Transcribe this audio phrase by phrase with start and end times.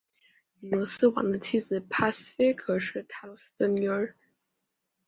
[0.61, 4.15] 米诺斯王的妻子帕斯菲可能是塔罗斯的女儿。